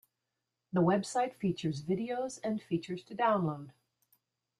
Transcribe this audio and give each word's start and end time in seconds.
The 0.73 0.81
website 0.81 1.35
features 1.35 1.83
videos 1.83 2.39
and 2.43 2.59
features 2.59 3.03
to 3.03 3.15
download. 3.15 3.69